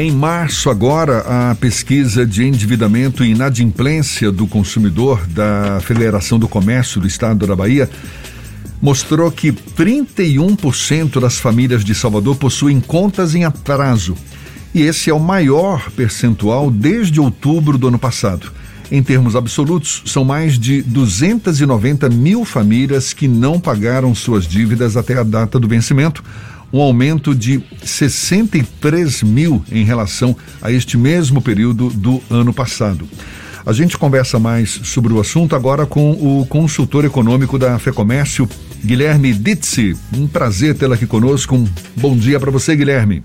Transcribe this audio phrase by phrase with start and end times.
[0.00, 7.02] Em março, agora, a pesquisa de endividamento e inadimplência do consumidor da Federação do Comércio
[7.02, 7.86] do Estado da Bahia
[8.80, 14.16] mostrou que 31% das famílias de Salvador possuem contas em atraso.
[14.74, 18.50] E esse é o maior percentual desde outubro do ano passado.
[18.90, 25.18] Em termos absolutos, são mais de 290 mil famílias que não pagaram suas dívidas até
[25.18, 26.24] a data do vencimento,
[26.72, 33.08] um aumento de 63 mil em relação a este mesmo período do ano passado.
[33.64, 38.48] A gente conversa mais sobre o assunto agora com o consultor econômico da FEComércio,
[38.84, 39.96] Guilherme Ditzi.
[40.16, 41.54] Um prazer tê-lo aqui conosco.
[41.54, 43.22] Um bom dia para você, Guilherme.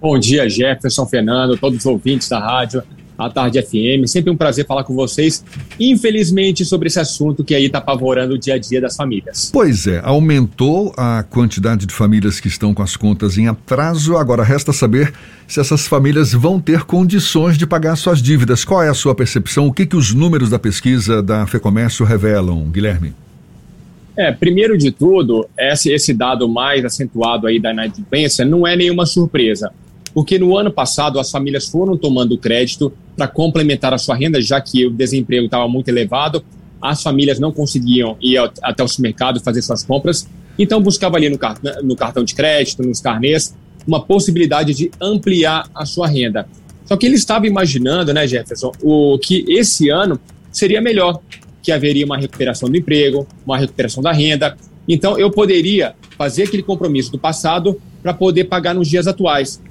[0.00, 2.82] Bom dia, Jefferson, Fernando, todos os ouvintes da rádio
[3.18, 4.06] à Tarde FM.
[4.06, 5.44] Sempre um prazer falar com vocês,
[5.78, 9.50] infelizmente, sobre esse assunto que aí está apavorando o dia a dia das famílias.
[9.52, 14.16] Pois é, aumentou a quantidade de famílias que estão com as contas em atraso.
[14.16, 15.12] Agora resta saber
[15.48, 18.64] se essas famílias vão ter condições de pagar suas dívidas.
[18.64, 19.66] Qual é a sua percepção?
[19.66, 23.12] O que, que os números da pesquisa da FEComércio revelam, Guilherme?
[24.16, 29.06] É, primeiro de tudo, esse, esse dado mais acentuado aí da inadimplência não é nenhuma
[29.06, 29.72] surpresa
[30.18, 34.60] porque no ano passado as famílias foram tomando crédito para complementar a sua renda, já
[34.60, 36.44] que o desemprego estava muito elevado,
[36.82, 41.38] as famílias não conseguiam ir até o supermercado fazer suas compras, então buscava ali no,
[41.84, 43.54] no cartão de crédito, nos carnês,
[43.86, 46.48] uma possibilidade de ampliar a sua renda.
[46.84, 50.18] Só que ele estava imaginando, né, Jefferson, o que esse ano
[50.50, 51.20] seria melhor,
[51.62, 54.56] que haveria uma recuperação do emprego, uma recuperação da renda.
[54.88, 59.62] Então eu poderia fazer aquele compromisso do passado para poder pagar nos dias atuais.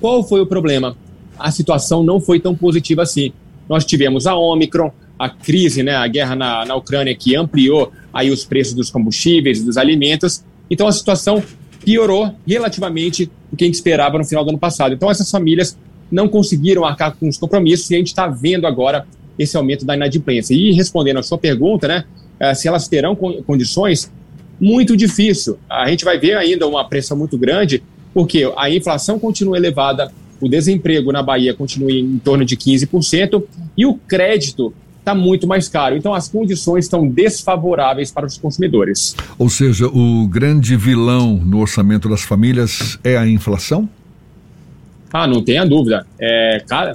[0.00, 0.96] Qual foi o problema?
[1.38, 3.32] A situação não foi tão positiva assim.
[3.68, 8.30] Nós tivemos a Omicron, a crise, né, a guerra na, na Ucrânia que ampliou aí
[8.30, 10.42] os preços dos combustíveis, dos alimentos.
[10.70, 11.42] Então a situação
[11.84, 14.94] piorou relativamente o que a gente esperava no final do ano passado.
[14.94, 15.76] Então essas famílias
[16.10, 19.06] não conseguiram arcar com os compromissos e a gente está vendo agora
[19.38, 20.54] esse aumento da inadimplência.
[20.54, 22.04] E respondendo a sua pergunta, né,
[22.38, 24.10] eh, se elas terão condições,
[24.60, 25.58] muito difícil.
[25.68, 30.48] A gente vai ver ainda uma pressão muito grande porque a inflação continua elevada, o
[30.48, 33.42] desemprego na Bahia continua em torno de 15%
[33.76, 35.96] e o crédito está muito mais caro.
[35.96, 39.14] Então, as condições estão desfavoráveis para os consumidores.
[39.38, 43.88] Ou seja, o grande vilão no orçamento das famílias é a inflação?
[45.12, 46.06] Ah, não tenha dúvida.
[46.18, 46.94] É, cara,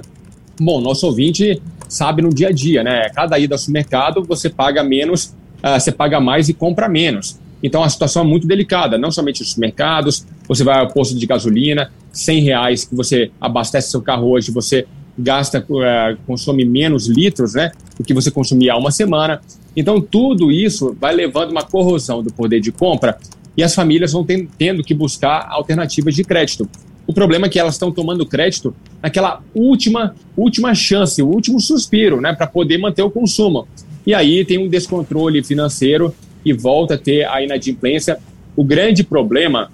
[0.58, 3.08] bom, nosso ouvinte sabe no dia a dia, né?
[3.10, 7.38] Cada ida ao supermercado você paga menos, uh, você paga mais e compra menos.
[7.62, 11.26] Então a situação é muito delicada, não somente os mercados, você vai ao posto de
[11.26, 14.86] gasolina, 100 reais que você abastece seu carro hoje, você
[15.18, 19.40] gasta, uh, consome menos litros né, do que você consumia há uma semana.
[19.76, 23.18] Então tudo isso vai levando uma corrosão do poder de compra
[23.56, 26.68] e as famílias vão ten tendo que buscar alternativas de crédito.
[27.06, 32.20] O problema é que elas estão tomando crédito naquela última, última chance, o último suspiro,
[32.20, 33.66] né, para poder manter o consumo.
[34.06, 36.14] E aí tem um descontrole financeiro
[36.44, 38.18] e volta a ter a inadimplência.
[38.56, 39.70] O grande problema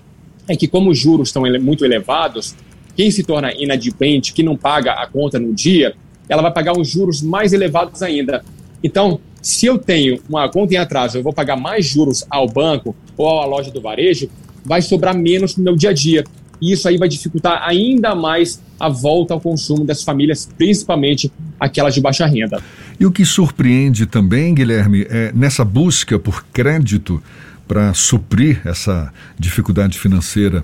[0.48, 2.54] é que, como os juros estão muito elevados,
[2.96, 5.94] quem se torna inadimplente, que não paga a conta no dia,
[6.28, 8.44] ela vai pagar uns juros mais elevados ainda.
[8.82, 12.94] Então, se eu tenho uma conta em atraso, eu vou pagar mais juros ao banco
[13.16, 14.28] ou à loja do varejo,
[14.64, 16.24] vai sobrar menos no meu dia a dia.
[16.60, 21.94] E isso aí vai dificultar ainda mais a volta ao consumo das famílias, principalmente aquelas
[21.94, 22.62] de baixa renda.
[23.00, 27.20] E o que surpreende também, Guilherme, é nessa busca por crédito
[27.66, 30.62] para suprir essa dificuldade financeira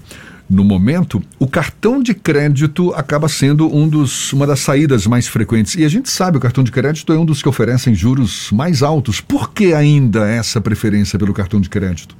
[0.48, 5.74] no momento, o cartão de crédito acaba sendo um dos, uma das saídas mais frequentes.
[5.74, 8.82] E a gente sabe, o cartão de crédito é um dos que oferecem juros mais
[8.82, 9.20] altos.
[9.20, 12.16] Por que ainda essa preferência pelo cartão de crédito?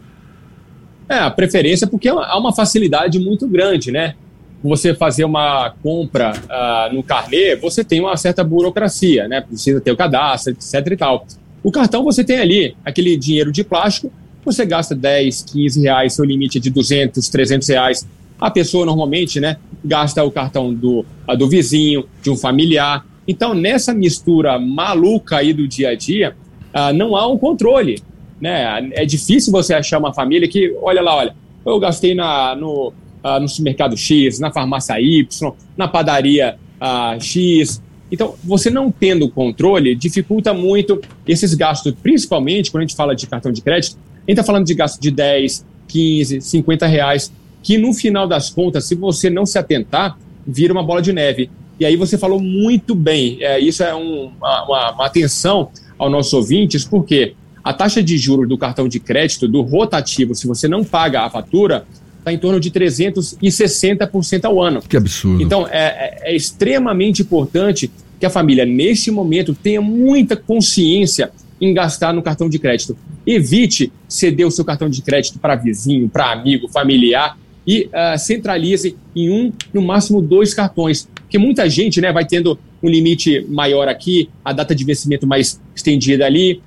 [1.09, 4.15] É, a preferência porque há uma facilidade muito grande, né?
[4.63, 9.41] você fazer uma compra uh, no carnê, você tem uma certa burocracia, né?
[9.41, 11.27] Precisa ter o cadastro, etc e tal.
[11.63, 14.13] O cartão você tem ali aquele dinheiro de plástico,
[14.45, 18.09] você gasta 10, 15 reais, seu limite é de 200, 300 reais.
[18.41, 21.05] A pessoa normalmente, né, gasta o cartão do,
[21.37, 23.05] do vizinho, de um familiar.
[23.27, 26.37] Então, nessa mistura maluca aí do dia a dia,
[26.75, 28.03] uh, não há um controle,
[28.41, 28.91] né?
[28.93, 31.37] É difícil você achar uma família que, olha lá, olha,
[31.67, 32.93] eu gastei na, no,
[33.25, 37.83] uh, no supermercado X, na farmácia Y, na padaria uh, X.
[38.11, 43.27] Então, você não tendo controle dificulta muito esses gastos, principalmente quando a gente fala de
[43.27, 43.99] cartão de crédito.
[44.29, 47.33] A gente está falando de gasto de 10, 15, 50 reais,
[47.63, 51.51] que no final das contas, se você não se atentar, vira uma bola de neve.
[51.81, 56.33] E aí você falou muito bem, é, isso é um, uma, uma atenção aos nossos
[56.35, 57.35] ouvintes, porque
[57.65, 61.31] a taxa de juros do cartão de crédito, do rotativo, se você não paga a
[61.31, 61.87] fatura,
[62.19, 64.83] está em torno de 360% ao ano.
[64.83, 65.43] Que absurdo.
[65.43, 67.91] Então, é, é, é extremamente importante
[68.21, 72.97] que a família, neste momento, tenha muita consciência em gastar no cartão de crédito.
[73.31, 78.97] Evite ceder o seu cartão de crédito para vizinho, para amigo, familiar e uh, centralize
[79.15, 81.07] em um, no máximo dois cartões.
[81.15, 85.61] Porque muita gente né, vai tendo um limite maior aqui, a data de vencimento mais
[85.77, 86.63] estendida ali.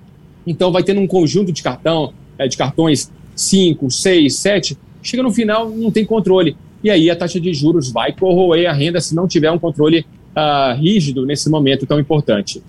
[0.46, 5.32] Então vai tendo um conjunto de cartão, eh, de cartões 5, 6, 7, chega no
[5.32, 6.56] final, não tem controle.
[6.84, 10.06] E aí a taxa de juros vai corroer a renda se não tiver um controle
[10.36, 12.62] uh, rígido nesse momento tão importante.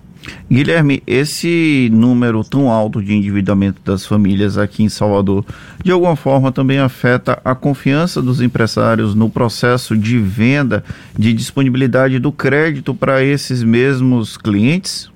[0.51, 5.45] Guilherme, esse número tão alto de endividamento das famílias aqui em Salvador,
[5.83, 10.83] de alguma forma também afeta a confiança dos empresários no processo de venda,
[11.17, 15.09] de disponibilidade do crédito para esses mesmos clientes?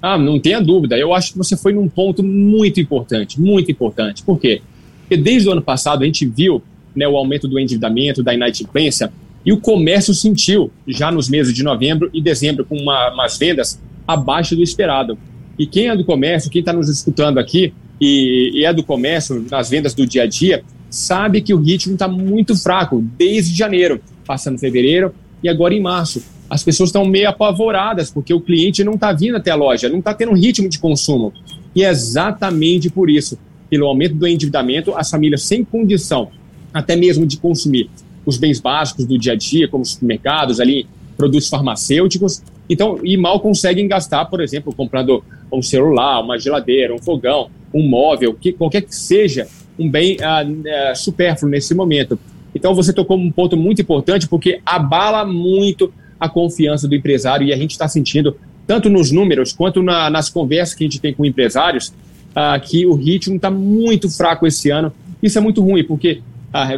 [0.00, 0.98] Ah, não tenha dúvida.
[0.98, 4.22] Eu acho que você foi num ponto muito importante, muito importante.
[4.22, 4.60] Por quê?
[5.02, 6.62] Porque desde o ano passado a gente viu
[6.94, 9.12] né, o aumento do endividamento, da inadimplência,
[9.44, 13.80] e o comércio sentiu já nos meses de novembro e dezembro com uma, umas vendas
[14.06, 15.18] abaixo do esperado.
[15.58, 19.44] E quem é do comércio, quem está nos escutando aqui e, e, é do comércio,
[19.50, 24.00] nas vendas do dia a dia, sabe que o ritmo está muito fraco desde janeiro,
[24.26, 26.22] passando fevereiro e agora em março.
[26.48, 29.98] As pessoas estão meio apavoradas porque o cliente não está vindo até a loja, não
[29.98, 31.32] está tendo um ritmo de consumo.
[31.74, 33.38] E é exatamente por isso,
[33.70, 36.30] pelo aumento do endividamento, as famílias sem condição,
[36.72, 37.88] até mesmo de consumir
[38.24, 40.86] os bens básicos do dia a dia, como supermercados, ali,
[41.16, 45.22] produtos farmacêuticos, então, e mal conseguem gastar, por exemplo, comprando
[45.52, 49.46] um celular, uma geladeira, um fogão, um móvel, que qualquer que seja
[49.78, 52.18] um bem uh, uh, supérfluo nesse momento.
[52.54, 57.52] Então, você tocou um ponto muito importante, porque abala muito a confiança do empresário e
[57.52, 58.36] a gente está sentindo,
[58.66, 62.86] tanto nos números quanto na, nas conversas que a gente tem com empresários, uh, que
[62.86, 64.92] o ritmo está muito fraco esse ano.
[65.22, 66.22] Isso é muito ruim, porque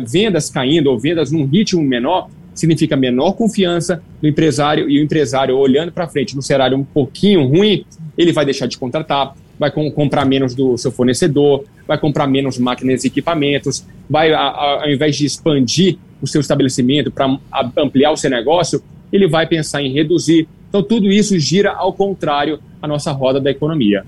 [0.05, 5.57] vendas caindo ou vendas num ritmo menor significa menor confiança no empresário e o empresário
[5.57, 7.85] olhando para frente no cenário um pouquinho ruim,
[8.17, 12.59] ele vai deixar de contratar, vai com, comprar menos do seu fornecedor, vai comprar menos
[12.59, 17.39] máquinas e equipamentos, vai, a, a, ao invés de expandir o seu estabelecimento para
[17.77, 18.83] ampliar o seu negócio,
[19.13, 20.49] ele vai pensar em reduzir.
[20.75, 24.05] Então, tudo isso gira ao contrário a nossa roda da economia.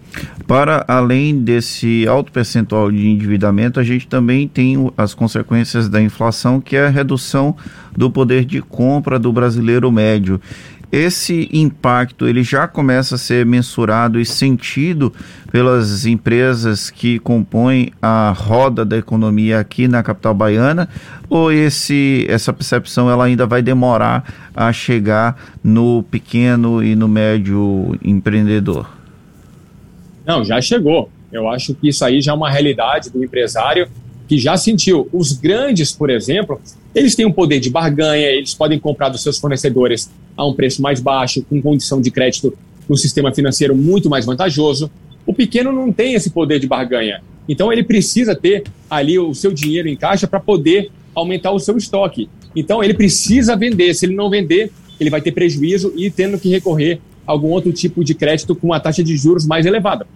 [0.49, 6.61] Para além desse alto percentual de endividamento, a gente também tem as consequências da inflação,
[6.61, 7.55] que é a redução
[7.97, 10.41] do poder de compra do brasileiro médio
[10.97, 15.13] esse impacto ele já começa a ser mensurado e sentido
[15.53, 20.89] pelas empresas que compõem a roda da economia aqui na capital baiana
[21.29, 27.99] ou esse essa percepção ela ainda vai demorar a chegar no pequeno e no médio
[28.03, 28.89] empreendedor?
[30.25, 31.11] Não, já chegou.
[31.31, 33.87] Eu acho que isso aí já é uma realidade do empresário
[34.27, 35.09] que já sentiu.
[35.13, 36.59] Os grandes, por exemplo,
[36.97, 40.81] eles têm um poder de barganha, eles podem comprar dos seus fornecedores a um preço
[40.81, 42.57] mais baixo, com condição de crédito
[42.89, 44.91] no sistema financeiro muito mais vantajoso.
[45.27, 47.21] O pequeno não tem esse poder de barganha.
[47.47, 51.77] Então ele precisa ter ali o seu dinheiro em caixa para poder aumentar o seu
[51.77, 52.31] estoque.
[52.57, 53.93] Então ele precisa vender.
[53.93, 57.75] Se ele não vender, ele vai ter prejuízo e tendo que recorrer a algum outro
[57.75, 60.07] tipo de crédito com uma taxa de juros mais elevada.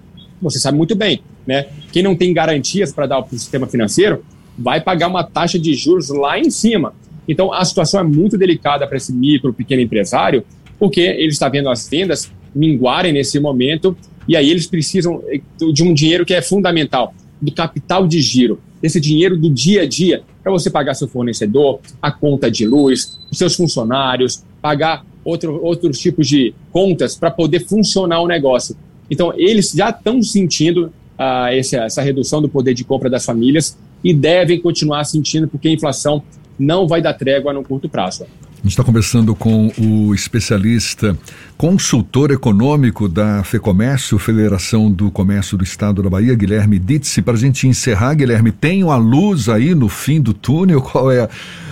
[0.40, 1.66] Você sabe muito bem, né?
[1.92, 4.24] Quem não tem garantias para dar para o sistema financeiro
[4.60, 6.94] vai pagar uma taxa de juros lá em cima.
[7.26, 10.44] Então, a situação é muito delicada para esse micro, pequeno empresário,
[10.78, 13.96] porque ele está vendo as vendas minguarem nesse momento
[14.26, 15.40] e aí eles precisam eh,
[15.73, 19.87] de um dinheiro que é fundamental, do capital de giro, esse dinheiro do dia a
[19.87, 25.99] dia, para você pagar seu fornecedor, a conta de luz, seus funcionários, pagar outro, outros
[25.99, 28.76] tipos de contas para poder funcionar o negócio.
[29.11, 30.87] Então, eles já estão sentindo
[31.18, 35.69] uh, essa, essa redução do poder de compra das famílias e devem continuar sentindo, porque
[35.69, 36.23] a inflação
[36.59, 38.25] não vai dar trégua no curto prazo.
[38.61, 41.16] A gente está conversando com o especialista,
[41.57, 47.23] consultor econômico da FEComércio, Federação do Comércio do Estado da Bahia, Guilherme Ditze.
[47.23, 50.83] Para a gente encerrar, Guilherme, tem uma luz aí no fim do túnel?
[50.83, 51.30] Qual é a,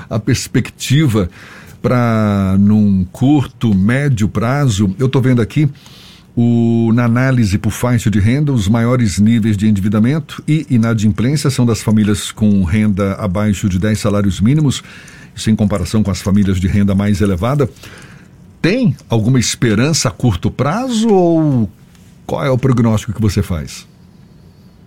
[0.08, 1.28] a perspectiva
[1.82, 4.94] para, num curto, médio prazo?
[4.99, 5.68] Eu estou vendo aqui
[6.37, 11.66] o, na análise por faixa de renda, os maiores níveis de endividamento e inadimplência são
[11.66, 14.82] das famílias com renda abaixo de 10 salários mínimos,
[15.35, 17.68] isso em comparação com as famílias de renda mais elevada.
[18.61, 21.70] Tem alguma esperança a curto prazo ou
[22.26, 23.87] qual é o prognóstico que você faz?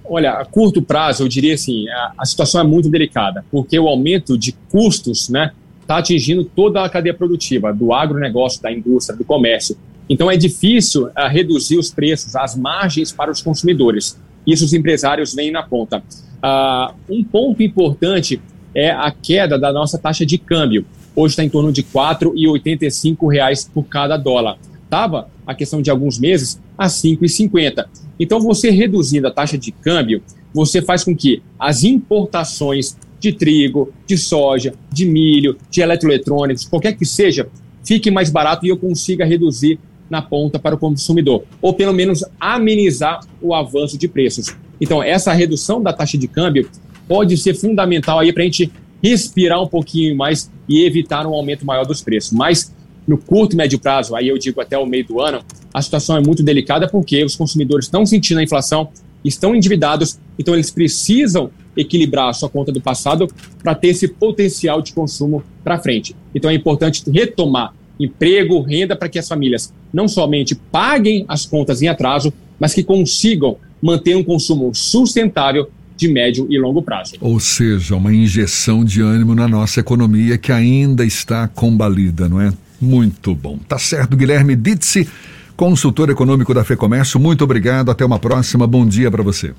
[0.04, 3.88] Olha, a curto prazo, eu diria assim, a, a situação é muito delicada, porque o
[3.88, 9.26] aumento de custos, né, está atingindo toda a cadeia produtiva, do agronegócio, da indústria, do
[9.26, 9.78] comércio.
[10.12, 14.20] Então é difícil uh, reduzir os preços, as margens para os consumidores.
[14.46, 16.04] Isso os empresários veem na ponta.
[16.44, 18.42] Uh, um ponto importante
[18.76, 20.86] é a queda da nossa taxa de câmbio.
[21.16, 24.58] Hoje está em torno de R$ 4,85 por cada dólar.
[24.84, 27.86] Estava, a questão de alguns meses, a R$ 5,50.
[28.20, 30.22] Então, você reduzindo a taxa de câmbio,
[30.54, 36.98] você faz com que as importações de trigo, de soja, de milho, de eletroeletrônicos, qualquer
[36.98, 37.48] que seja,
[37.86, 39.80] fique mais barato e eu consiga reduzir
[40.12, 44.54] na ponta para o consumidor, ou pelo menos amenizar o avanço de preços.
[44.80, 46.70] Então, essa redução da taxa de câmbio
[47.08, 48.70] pode ser fundamental aí para a gente
[49.02, 52.34] respirar um pouquinho mais e evitar um aumento maior dos preços.
[52.34, 52.76] Mas
[53.08, 55.42] no curto e médio prazo, aí eu digo até o meio do ano,
[55.74, 58.90] a situação é muito delicada porque os consumidores estão sentindo a inflação,
[59.24, 63.28] estão endividados, então eles precisam equilibrar a sua conta do passado
[63.64, 66.14] para ter esse potencial de consumo para frente.
[66.36, 71.82] Então é importante retomar emprego, renda para que as famílias não somente paguem as contas
[71.82, 77.14] em atraso, mas que consigam manter um consumo sustentável de médio e longo prazo.
[77.22, 82.52] Ou seja, uma injeção de ânimo na nossa economia que ainda está combalida, não é?
[82.80, 83.60] Muito bom.
[83.68, 85.08] Tá certo, Guilherme Ditzi,
[85.56, 87.20] consultor econômico da FEComércio.
[87.20, 87.92] Muito obrigado.
[87.92, 88.66] Até uma próxima.
[88.66, 89.54] Bom dia para você.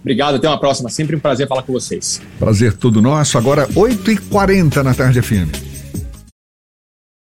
[0.00, 0.88] Obrigado, até uma próxima.
[0.88, 2.20] Sempre um prazer falar com vocês.
[2.38, 3.36] Prazer todo nosso.
[3.36, 5.71] Agora, 8h40 na tarde FM.